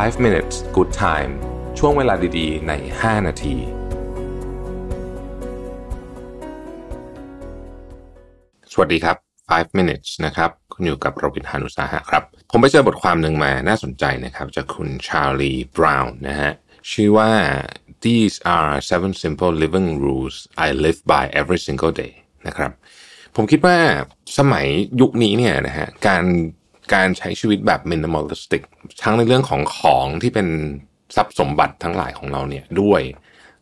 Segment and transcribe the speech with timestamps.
[0.00, 1.32] 5 minutes good time
[1.78, 3.56] ช่วงเวลาดีๆ ใน 5 นาที
[8.72, 9.16] สวัสดีครับ
[9.48, 16.52] 5 minutes นะครับ คุณอยู่กับโรบินฮานุสาหะครับ ผมไปเจอบทความหนึ่งมาน่าสนใจนะครับ จากคุณชาลีบราวน์นะฮะ
[16.92, 17.30] ชื่อว่า
[18.04, 20.36] these are seven simple living rules
[20.66, 22.12] I live by every single day
[22.46, 22.70] นะครับ
[23.36, 23.76] ผมคิดว่า
[24.38, 24.66] สมัย
[25.00, 26.24] ยุคนี้เนี่ยนะฮะ การ
[26.94, 28.62] การใช้ชีวิตแบบ minimalistic
[29.02, 30.48] ทั้งในเรื่องของของที่เป็น
[31.16, 33.02] ทรัพย์สมบัติทั้งหลายของเราเนี่ยด้วย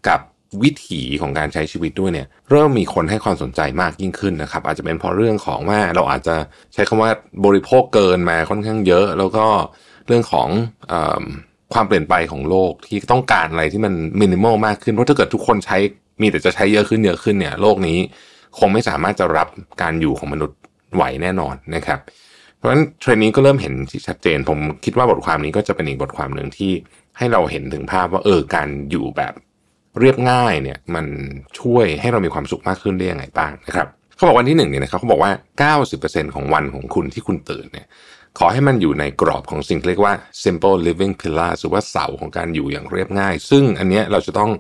[0.09, 0.21] กับ
[0.63, 6.37] วิถีของการใช้ชีวิตด้วยเนี่ย เริ่มมีคนให้ความสนใจมากยิ่งขึ้นนะครับ อาจจะเป็นเพราะเรื่องของว่าเราอาจจะ
[6.75, 7.11] ใช้คำว่า
[7.45, 9.47] บริโภคเกินมาค่อนข้างเยอะ แล้วก็
[10.07, 10.49] เรื่องของ
[10.93, 10.95] อ
[11.75, 15.77] ความเปลี่ยนไปของโลกที่ต้องการอะไรที่มันมินิมอลมากขึ้นเพราะถ้าเกิดทุกคนใช้
[16.23, 17.99] มีแต่จะใช้เยอะขึ้นเยอะขึ้นเนี่ย โลกนี้
[18.59, 19.49] คงไม่สามารถจะรับ
[19.83, 20.59] การอยู่ของมนุษย์
[20.95, 21.99] ไหวแน่นอนนะครับ
[22.61, 26.73] เพราะฉะนั้นเทรนนี้ก็เริ่มเห็นที่ชัดเจน ผมคิดว่าบทความนี้ก็จะเป็นอีกบทความหนึ่งที่
[27.19, 29.35] ให้เราเห็นถึงภาพว่าเออการอยู่แบบ
[30.01, 31.07] เรียบง่ายเนี่ยมัน
[31.61, 35.33] ช่วยให้เรามีความสุขมากขึ้นได้ยังไงบ้างนะครับเขาบอกวันที่หนึ่งเนี่ยนะครับเขาบอกว่า
[35.85, 37.87] 90%ของวันของคุณที่คุณตื่นเนี่ย
[38.39, 40.15] ขอให้มันอยู่ในกรอบของสิ่งเรียกว่า
[40.45, 44.51] simple living pillar หรือว่าเสาของการอยู่อย่างเรียบง่าย ซึ่งอันเนี้ยเราจะต้อง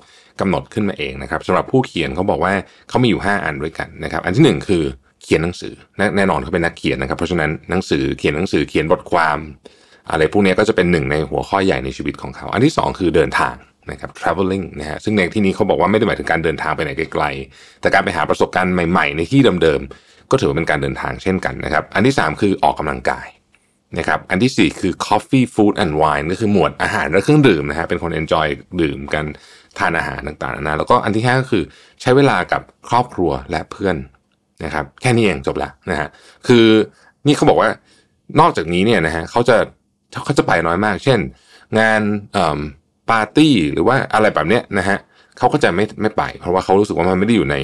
[0.41, 2.55] กำหนดขึ้นมาเองนะครับสำหรับผู้เขียนเขาบอกว่า
[2.89, 4.85] เขามีอยู่ 5 อันด้วยกันนะครับ อันที่ 1 คือ
[5.23, 9.39] เขียนหนังสือแนแน่นอนเขาเป็นนักเขียนนะครับ เพราะฉะนั้นหนังสือเขียนหนังสือเขียนบทความ
[10.11, 13.55] อะไรพวกนี้ก็จะเป็นหนึ่งในหัวข้อใหญ่ในชีวิตของเขา อันที่ 2 คือเดินทาง
[13.91, 23.27] นะครับ traveling นะฮะซึ่งในที่นี้เขาบอกว่าไม่ได้หมายถึงการเดินทางไปไหนไกลๆแต่การไปหาประสบการณ์ใหม่ๆ ในที่เดิมๆก็ถือว่าเป็นการเดินทางเช่นกันนะครับ อันที่ 3 คือออกกำลังกาย
[23.99, 28.47] นะครับอันที่ 4 คือ coffee food and wine ก็คือหมวดอาหารและเครื่องดื่มนะฮะเป็นคน enjoy
[28.81, 29.25] ดื่มกัน
[29.79, 31.65] ทานอาหารต่างๆนะแล้วก็อันที่5ก็คือ
[32.01, 33.97] ใช้เวลากับครอบครัวและเพื่อน
[34.65, 36.09] นะครับ แค่นี้เองจบละนะฮะ
[36.47, 36.67] คือ
[37.27, 37.71] นี่เขาบอกว่า
[38.41, 39.57] นอกจากนี้เนี่ยนะฮะเขาจะ
[40.25, 41.19] เขาจะไปน้อยมาก เช่น
[41.79, 42.01] งาน
[43.11, 44.99] ปาร์ตี้หรือว่าอะไรแบบเนี้ยนะฮะ
[45.39, 47.57] เขาก็จะไม่ไม่ไป เพราะว่าเขารู้สึกว่ามันไม่ได้อยู่ใน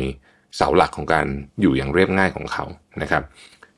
[0.56, 1.26] เสาหลักของการ
[1.60, 2.64] อยู่อย่างเรียบง่ายของเขา
[3.02, 3.22] นะครับ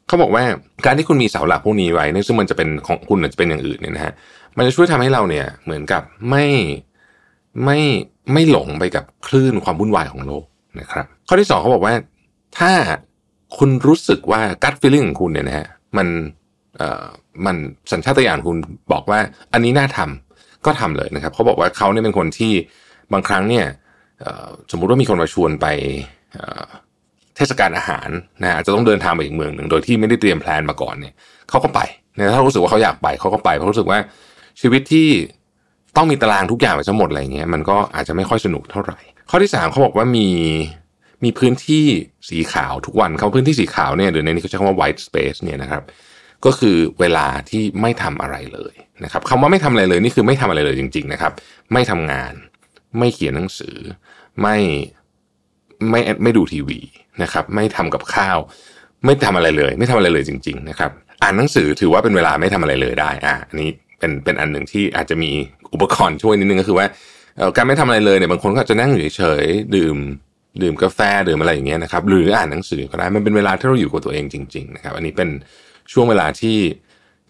[0.07, 0.45] เขาบอกว่า
[0.87, 4.13] การที่คุณมีเสาหลักพวกนี้ไว้นี่ยซึ่งมันจะเป็นของคุณจะเป็นอย่างอื่นเนี่ยนะฮะ
[4.57, 6.47] มันจะช่วยทำให้เราเนี่ยเหมือนกับไม่
[7.65, 7.79] ไม่
[8.33, 10.45] ไม่หลงไปกับคลื่นความวุ่นวายของโลก
[10.81, 11.95] นะครับ ข้อที่สองเขาบอกว่า
[12.59, 12.73] ถ้า
[13.57, 15.67] คุณรู้สึกว่ากัดฟีลลิ่งของคุณเนี่ยนะฮะ
[15.97, 16.09] มัน
[16.77, 17.07] เอ่อ
[17.47, 17.57] มัน
[17.93, 18.57] สัญชาตญาณคุณ
[18.93, 19.19] บอกว่า
[19.53, 22.53] อันนี้น่าทำก็ทำเลยนะครับเขาบอกว่าเขาเนี่ยเป็นคนที่
[23.13, 23.67] บางครั้งเนี่ย
[24.71, 25.67] สมมุติว่ามีคนมาชวนไป
[27.37, 28.09] เทศกาลอาหาร
[28.43, 31.15] นะอาจจะต้องเดินทางไปอีกเมืองหนึ่งโดยที่ไม่ได้เตรียมแพลนมาก่อนเนี่ย
[31.49, 31.81] เขาก็ไป
[32.17, 33.99] นะถ้ารู้สึกว่าเขาอยากไปเขาก็ไปเพราะรู้สึกว่า
[34.61, 35.09] ชีวิตที่
[35.97, 38.99] ต้องมีตารางทุกอย่างไปทั้งหมดอะไรเงี้ยมันก็อาจจะไม่ค่อยสนุกเท่าไหร่
[39.31, 40.29] ข้อที่สามเขาบอกว่ามี
[41.25, 41.85] มีพื้นที่
[42.31, 45.83] สีขาวทุกวันเขาพื้นที่สีขาวเนี่ยหรือในนี้เขาใช้คำว่า white space เนี่ยนะครับ
[46.45, 48.75] ก็คือเวลาที่ไม่ทำอะไรเลย
[49.05, 51.33] นะครับคำว่าไม่ทำอะไรเลยนี่คือไม่ทำอะไรเลยจริง ๆนะครับ
[51.73, 52.33] ไม่ทำงาน
[52.99, 53.77] ไม่เขียนหนังสือ
[54.43, 54.57] ไม่
[55.91, 56.81] ไม่ไม่ดูทีวี
[57.23, 58.39] นะครับ ไม่ทำกับข้าว
[59.05, 60.91] ไม่ทำอะไรเลย ไม่ทำอะไรเลยจริง ๆ นะครับ
[61.23, 65.31] อ่านหนังสือถือว่าเป็นเวลาไม่ทำอะไรเลยได้อะอันนี้เป็นเป็นอันหนึ่งที่อาจจะมี
[65.73, 66.87] อุปกรณ์ช่วยนิดนึงก็คือว่า
[67.57, 69.97] การไม่ทำอะไรเลยเนี่ยบางคนก็จะนั่งอยู่เฉยๆดื่ม
[70.63, 75.29] ดื่มกาแฟดื่มอะไรอย่างเงี้ยนะครับ หรืออ่านหนังสือก็ได้มันเป็นเวลาที่เราอยู่กับตัวเองจริง ๆ นะครับ อันนี้เป็น
[75.93, 76.59] ช่วงเวลาที่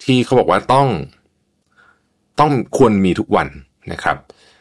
[0.04, 0.88] ที่เขาบอกว่าต้อง
[2.40, 3.48] ต้องควรมีทุกวัน
[3.92, 4.16] นะครับ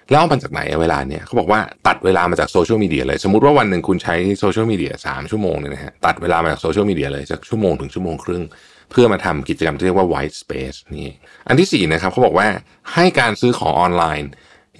[0.09, 8.43] แล้วเอามาจากไหนเวลาเนี่ยเขาบอกว่าตัดเวลามาจากโซเชียลมีเดียเลย สมมติว่าวันหนึ่งคุณใช้โซเชียลมีเดียสามชั่วโมงเนี่ยนะฮะตัดเวลามาจากโซเชียลมีเดียเลยจากชั่วโมงถึงชั่วโมงครึ่ง
[8.91, 11.13] เพื่อมาทำกิจกรรมที่เรียกว่า white space นี่
[11.47, 12.47] อันที่สี่นะครับเขาบอกว่า
[12.93, 14.31] ให้การซื้อของออนไลน์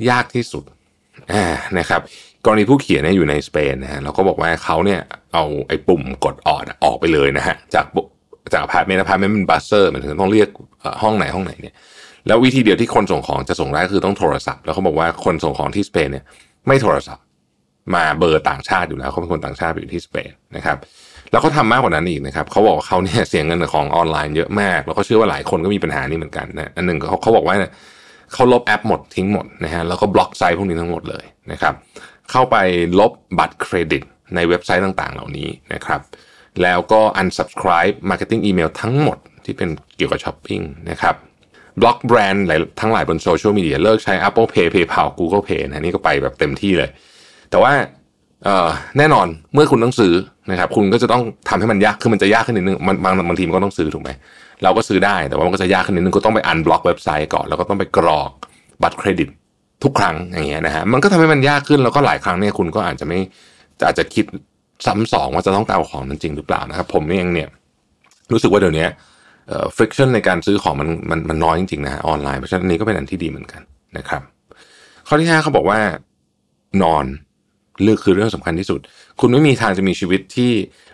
[0.10, 0.64] ยากที่สุด
[1.80, 2.02] นะครับ
[2.48, 5.00] กรณีผู้เขียนเนี่ยอยู่ในสเปนนะฮะเราก็บอกว่าเขาเนี่ย
[5.34, 7.86] เอาไอ้ปุ่มกดออดออกไปเลยนะฮะจาก
[8.54, 10.50] จากอพาร์ตเมนต์อพาร์ตเมนต์เป็น buzzer มันถึงต้องเรียก
[11.02, 11.76] ห้องไหนห้องไหนเนี่ย
[12.28, 16.24] แล้ววิธีเดียวที่คนส่งของจะส่งได้คือต้องโทรศัพท์ แล้วเขาบอกว่าคนส่งของที่สเปนเนี่ย
[16.68, 17.24] ไม่โทรศัพท์
[17.96, 20.78] มาเบอร์ต่างชาติอยู่แล้วเขาเป็นคนต่างชาติอยู่ที่สเปนนะครับ
[21.32, 27.56] แล้วเขาทามากกว่านั้นอีกนะครับเขาบอกว่าเขาเนี่ยเสียเงินของออนไลน์เยอะมาก แล้วก็เชื่อว่าหลายคนก็มีปัญหานี้เหมือนกันนะอันหนึ่งเขาเขาบอกว่า
[28.34, 31.74] เขาลบแอปหมดทิ้งหมดนะฮะแล้วก็บล็อกไซต์พวกนี้ทั้งหมดเลยนะครับ
[32.32, 32.56] เข้าไป
[33.00, 34.04] ลบบัตรเครดิต
[34.36, 36.02] ในเว็บไซต์ต่างๆ เหล่านี้นะครับ
[36.62, 41.16] แล้วก็ unsubscribe marketing email ทั้งหมดที่เป็นเกี่ยวกับช้อปปิ้งนะครับ
[41.82, 46.90] บล็อกแบรนด์หลายทั้งหลายบนโซเชียลมีเดียเลิกใช้ Apple Pay PayPal Google Pay นะนี่ก็ไปแบบเต็มที่เลย
[47.50, 47.72] แต่ว่า
[48.98, 50.14] แน่นอนเมื่อคุณต้องซื้อ
[50.52, 54.10] นะครับคุณก็จะต้องทำให้มันยากคือมันจะยากขึ้นนิดนึงมันบางบางทีมันก็ต้องซื้อถูกไหม
[54.64, 58.32] เราก็ซื้อได้แต่ว่ามันก็จะยากขึ้นนิดนึงก็ต้องไปอันบล็อกเว็บไซต์ก่อนแล้วก็ต้องไปกรอก
[58.84, 59.30] บัตรเครดิต
[59.84, 63.20] ทุกครั้งอย่างเงี้ยนะฮะมันก็ทำให้มันยากขึ้นแล้วก็หลายครั้งเนี่ยคุณก็อาจจะไม่
[63.86, 64.26] อาจจะคิด
[64.86, 67.50] ซ้ำสองว่าจะต้องเอาของนั้นจริงหรือเปล่านะครับ ผมเองเนี่ย
[68.32, 68.88] รู้สึกว่าเดี๋ยวนี้
[69.48, 73.62] เอ่อ friction ในการซื้อของมันมันมันน้อยจริงๆนะฮะออนไลน์เพราะฉะนั้นนี้ก็เป็นอันที่ดีเหมือนกัน
[73.98, 74.22] นะครับ
[75.08, 75.80] ข้อที่ห้าเขาบอกว่า
[76.84, 77.06] นอน
[77.84, 78.80] เลือกคือเรื่องสำคัญที่สุด
[79.20, 80.52] คุณไม่มีทางจะมีชีวิตที่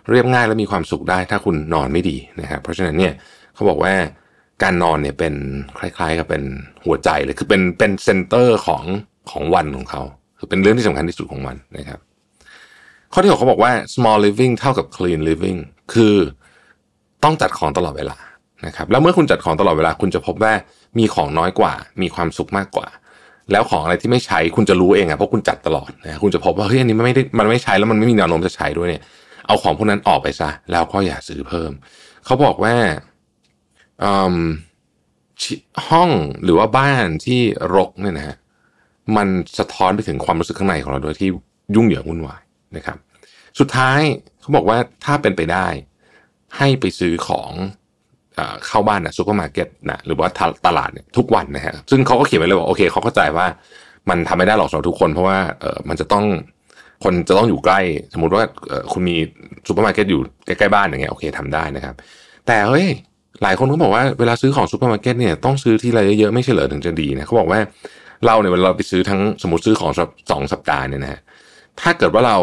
[0.10, 3.14] เรียบง่ายและมีความสุขได้ ถ้าคุณนอนไม่ดีนะครับเพราะฉะนั้นเนี่ย
[3.56, 3.94] เขาบอกว่า
[4.62, 5.34] การนอนเนี่ยเป็น
[5.80, 6.44] คล้ายๆ กับเป็น
[6.86, 8.84] หัวใจเลยคือเป็นเป็นเซนเตอร์ของ
[9.32, 10.02] ของวันของเขา
[10.38, 12.00] คือเป็นเรื่องที่สำคัญที่สุดของวันนะครับ
[13.14, 15.60] ข้อที่หกเขาบอกว่า small living เท่ากับ clean living
[15.94, 16.16] คือ
[17.24, 18.18] ต้องจัดของตลอดเวลา
[18.66, 20.54] นะครับ แล้วเมื่อคุณจัดของตลอดเวลาคุณจะพบว่า
[21.00, 22.88] มีของน้อยกว่า มีความสุขมากกว่า
[23.52, 29.04] แล้วของอะไรที่ไม่ใช้คุณจะรู้เองอะเพราะคุณจัดตลอดนะคุณจะพบว่าเฮ้ยอันนี้มันไม่ได้มันไม่ใช้แล้วมันไม่มีแนวโน้มจะใช้ด้วยเนี่ย
[29.48, 31.72] เอาของพวกนั้นออกไปซะแล้วก็อย่าซื้อเพิ่ม
[32.26, 32.74] เขาบอกว่า
[35.90, 36.10] ห้อง
[36.44, 37.42] หรือว่าบ้านที่
[37.75, 38.36] รกเนี่ยนะฮะ
[39.18, 39.28] มัน
[39.60, 41.30] สะท้อนไปถึงความรู้สึกข้างในของเราโดยที่
[41.75, 42.42] ยุ่งเหยิงวุ่นวาย
[42.78, 42.98] นะครับ
[43.60, 44.00] สุดท้าย
[44.42, 45.68] เขาบอกว่าถ้าเป็นไปได้
[46.57, 47.51] ให้ไปซื้อของ
[48.68, 50.28] เข้าบ้านนะซูเปอร์มาร์เก็ตนะหรือว่า
[50.68, 53.48] ตลาดเนี่ยทุกวันนะฮะซึ่งเขาก็เขียนไว้เลยว่าโอเคเขาเข้าใจว่า
[54.10, 56.25] มันทำไม่ได้หรอกสำหรับทุกคนเพราะว่าเออมันจะต้อง
[57.04, 57.80] คนจะต้องอยู่ใกล้
[58.13, 58.44] สมมุติว่า
[58.92, 59.16] คุณมี
[59.68, 61.96] ซูเปอร์มาร์เก็ตอยู่ใกล้ๆบ้านอย่างเงี้ยโอเคทำได้นะครับ
[62.48, 62.88] แต่เฮ้ย
[63.44, 67.60] หลายคนก็บอกว่าเวลาซื้อของซูเปอร์มาร์เก็ตเนี่ยต้องซื้อที่อะไรเยอะๆไม่ใช่เหรอถึงจะดีนะเขาบอกว่า
[68.25, 69.92] เราเนี่ยเวลาเราไปซื้อทั้งสมมติซื้อของ
[70.31, 71.19] สองสัปดาห์เนี่ยนะฮะ
[71.81, 72.38] ถ้าเกิดว่าเรา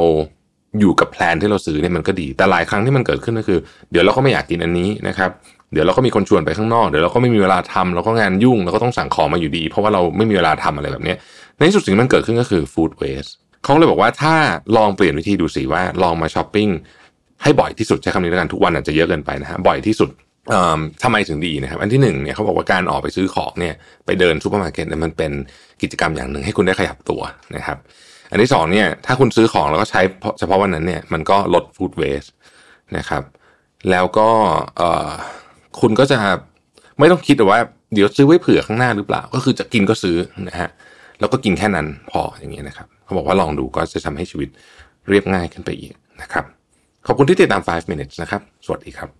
[0.80, 3.58] อยู่กับ plan ที่เราซื้อเนี่ยมันก็ดี แต่หลายครั้งที่มันเกิดขึ้นก็คือ
[3.90, 5.30] เดี๋ยวเราก็ไม่อยากกินอันนี้นะครับ
[5.72, 11.14] เดี๋ยวเราก็มีคนชวนไปข้างนอกเดี๋ยวเราก็ไม่มีเวลาทำเราก็งานยุ่งเราก็ต้องสั่งของมาอยู่ดี เพราะว่าเราไม่มีเวลาทำอะไรแบบนี้
[11.56, 13.30] ในที่สุดสิ่งที่มันเกิดขึ้นก็คือ food waste
[13.64, 14.34] เขาเลยบอกว่าถ้า
[14.76, 16.68] ลองเปลี่ยนวิธีดูสิว่าลองมาช้อปปิ้ง
[17.42, 20.10] ให้บ่อยที่สุดใช้คำนี้แล้วกันทุกวันอาจจะเยอะเกินไปนะฮะบ่อยที่สุด
[21.02, 23.74] ทำไมถึงดีนะครับ อันที่หนึ่งเนี่ยเขาบอกว่าการออกไปซื้อของเนี่ย
[24.06, 25.32] ไปเดินซูเปอร์มาร์เก็ตเนี่ยมันเป็น
[25.82, 27.20] กิจกรรมอย่างหนึ่งให้คุณได้ขยับตัว
[27.56, 27.78] นะครับ
[28.30, 30.00] อันที่สองเนี่ยถ้าคุณซื้อของแล้วก็ใช้
[30.38, 32.24] เฉพาะวันนั้นเนี่ยมันก็ลด food waste
[32.96, 33.22] นะครับ
[33.90, 34.28] แล้วก็
[35.80, 36.18] คุณก็จะ
[36.98, 37.60] ไม่ต้องคิดว่า
[37.94, 40.16] เดี๋ยวซื้อไว้เผื่อข้างหน้าหรือเปล่า ก็คือจะกินก็ซื้อ
[40.48, 40.70] นะฮะ
[41.20, 44.48] แล้วก็กินแค่นั้นพออย่างเงี้ยนะครับเขาบอกว่าลองดูก็จะทำให้ชีวิต
[45.08, 45.92] เรียบง่ายขึ้นไปอีก
[46.22, 46.44] นะครับ
[47.06, 49.19] ขอบคุณที่ติดตาม 5 minutes นะครับ สวัสดีครับ